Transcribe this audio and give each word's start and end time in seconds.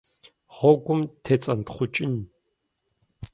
Гъуэгум 0.55 1.01
тецӀэнтхъукӀын. 1.23 2.15